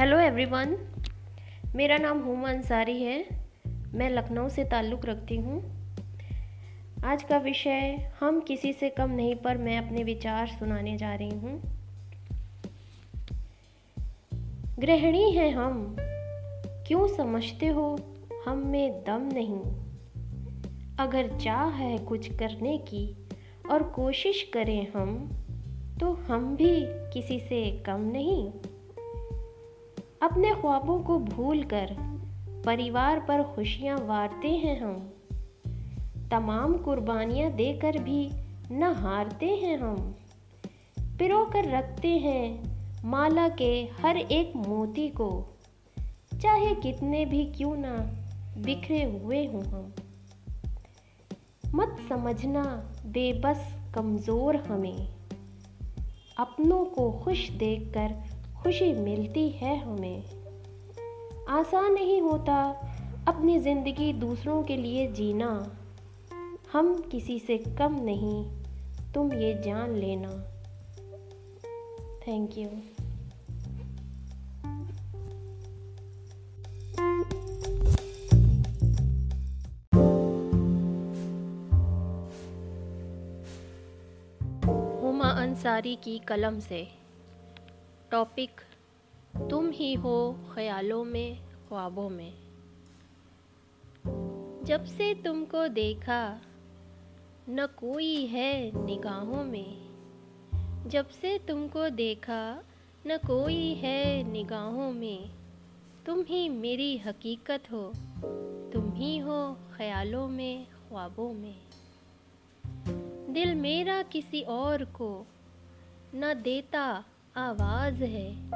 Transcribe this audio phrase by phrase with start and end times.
[0.00, 0.76] Hello everyone
[1.76, 3.26] मेरा नाम हुमा अंसारी है।
[3.94, 5.86] मैं लखनऊ से ताल्लुक़ रखती हूँ।
[7.04, 11.30] आज का विषय, हम किसी से कम नहीं पर मैं अपने विचार सुनाने जा रही
[11.30, 11.62] हूँ।
[14.78, 15.96] गृहिणी हैं हम।
[16.86, 17.98] क्यों समझते हो?
[18.46, 19.60] हम में दम नहीं।
[20.98, 23.16] अगर चाह है कुछ करने की
[23.70, 25.30] और कोशिश करें हम
[26.00, 28.52] तो हम भी किसी से कम नहीं।
[30.22, 31.96] अपने ख्वाबों को भूल कर
[32.66, 35.12] परिवार पर खुशियाँ वारते हैं हम।
[36.30, 38.30] तमाम कुर्बानियाँ देकर भी
[38.72, 40.14] न हारते हैं हम।
[41.18, 42.44] पिरो कर रखते हैं
[43.04, 45.58] माला के हर एक मोती को।
[46.42, 47.96] चाहे कितने भी क्यों ना
[48.62, 49.92] बिखरे हुए हों हम।
[51.74, 52.62] मत समझना
[53.06, 55.08] बेबस कमज़ोर हमें।
[56.38, 60.24] अपनों को खुश देखकर खुशी मिलती है हमें।
[61.48, 62.56] आसान नहीं होता
[63.28, 65.76] अपनी ज़िंदगी दूसरों के लिए जीना।
[66.72, 68.44] हम किसी से कम नहीं,
[69.12, 70.30] तुम ये जान लेना।
[72.28, 72.68] थैंक यू
[85.30, 86.99] अंसारी की कलम से।
[88.10, 88.60] टॉपिक
[89.50, 92.34] तुम ही हो ख्यालों में, ख्वाबों में.
[94.64, 96.40] जब से तुमको देखा,
[97.48, 99.76] न कोई है निगाहों में।
[100.88, 102.62] जब से तुमको देखा,
[103.06, 105.30] न कोई है निगाहों में।
[106.06, 107.92] तुम ही मेरी हकीकत हो,
[108.72, 111.60] तुम ही हो ख्यालों में, ख्वाबों में।
[113.32, 115.26] दिल मेरा किसी और को
[116.14, 117.04] न देता
[117.40, 118.50] आवाज़ है।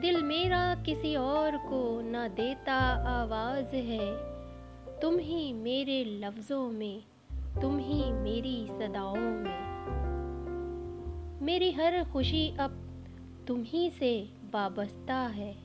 [0.00, 2.74] दिल मेरा किसी और को न देता
[3.22, 4.16] आवाज़ है।
[5.00, 7.02] तुम ही मेरे लफ्ज़ों में,
[7.62, 9.64] तुम ही मेरी सदाओं में।
[11.42, 12.70] मेरी हर खुशी अब
[13.48, 15.56] तुम ही से वाबस्ता है।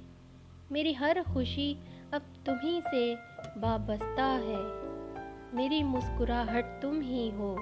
[0.71, 1.77] मेरी हर खुशी
[2.13, 3.15] अब तुम ही से
[3.57, 4.89] वाबस्ता है।
[5.55, 7.57] मेरी मुस्कुराहट तुम ही हो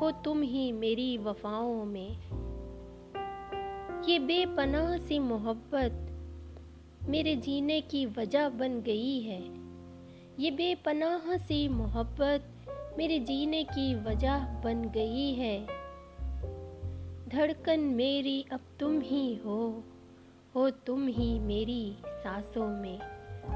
[0.00, 2.18] हो तुम ही मेरी वफाओं में।
[4.08, 5.92] ये बेपनाह सी मोहब्बत
[7.08, 9.42] मेरे जीने की वजह बन गई है।
[10.42, 12.44] ये बेपनाह सी मोहब्बत
[12.98, 15.66] मेरे जीने की वजह बन गई है।
[17.28, 19.84] धड़कन मेरी, अब तुम ही हो।
[20.54, 22.98] हो तुम ही मेरी सांसों में।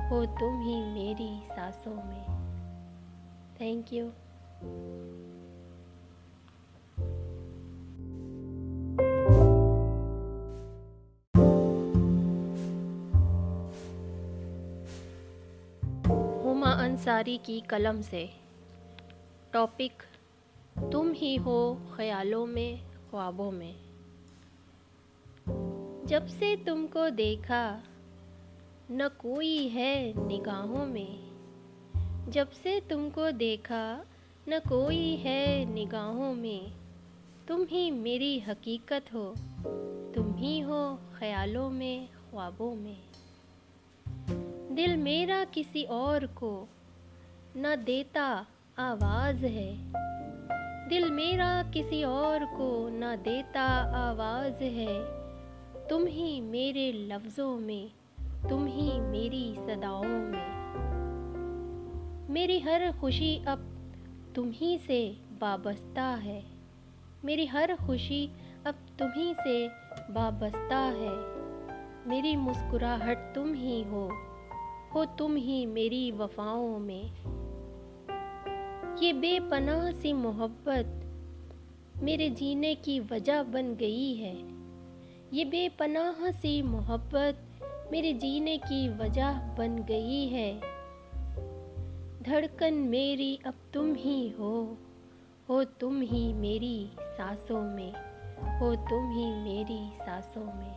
[0.09, 2.25] हो तुम ही मेरी सांसों में।
[3.61, 4.05] थैंक यू
[16.93, 18.31] अंसारी की कलम से।
[19.53, 19.93] टॉपिक
[20.93, 23.77] तुम ही हो ख्यालों में, ख्वाबों में।
[26.07, 27.83] जब से तुमको देखा,
[28.91, 31.31] न कोई है निगाहों में।
[32.31, 34.05] जब से तुमको देखा,
[34.49, 36.73] न कोई है निगाहों में।
[37.49, 39.35] तुम ही मेरी हकीकत हो,
[40.15, 43.03] तुम ही हो ख्यालों में, ख्वाबों में।
[44.75, 46.69] दिल मेरा किसी और को
[47.57, 48.47] न देता
[48.79, 49.93] आवाज़ है।
[50.89, 53.63] दिल मेरा किसी और को न देता
[53.97, 55.05] आवाज़ है।
[55.89, 57.91] तुम ही मेरे लफ्ज़ों में,
[58.21, 60.63] तुम ही मेरी सदाओं में।
[62.31, 63.93] मेरी हर खुशी अब
[64.37, 66.45] तुम ही से वाबस्ता है।
[67.25, 68.31] मेरी हर खुशी
[68.67, 69.67] अब तुम ही से
[70.11, 71.17] वाबस्ता है।
[72.09, 74.29] मेरी मुस्कुराहट तुम ही हो
[74.95, 77.13] हो तुम ही मेरी वफाओं में।
[79.03, 81.01] ये बेपनाह सी मोहब्बत
[82.03, 84.37] मेरे जीने की वजह बन गई है।
[85.37, 87.39] ये बेपनाह सी मोहब्बत
[87.93, 90.61] मेरे जीने की वजह बन गई है।
[92.23, 94.79] धड़कन मेरी, अब तुम ही हो।
[95.49, 97.93] हो तुम ही मेरी सांसों में।
[98.59, 100.75] हो तुम ही मेरी सांसों में।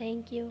[0.00, 0.46] Thank you